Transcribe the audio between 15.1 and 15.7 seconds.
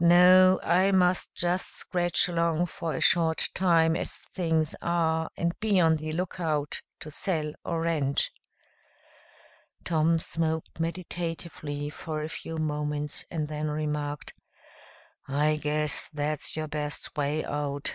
"I